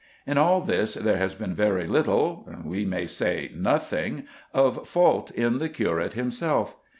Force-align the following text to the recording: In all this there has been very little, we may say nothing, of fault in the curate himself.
In 0.25 0.39
all 0.39 0.61
this 0.61 0.95
there 0.95 1.17
has 1.17 1.35
been 1.35 1.53
very 1.53 1.85
little, 1.85 2.49
we 2.65 2.85
may 2.85 3.05
say 3.05 3.51
nothing, 3.53 4.23
of 4.51 4.87
fault 4.87 5.29
in 5.29 5.59
the 5.59 5.69
curate 5.69 6.13
himself. 6.13 6.75